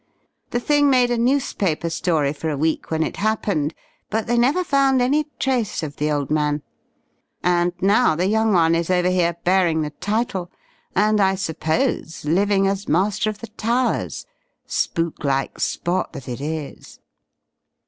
[0.49, 3.75] The thing made a newspaper story for a week when it happened,
[4.09, 6.63] but they never found any trace of the old man.
[7.43, 10.49] And now the young one is over here, bearing the title,
[10.95, 14.25] and I suppose living as master of the Towers
[14.65, 16.99] spooklike spot that it is!